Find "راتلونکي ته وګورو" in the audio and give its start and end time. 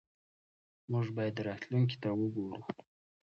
1.49-2.61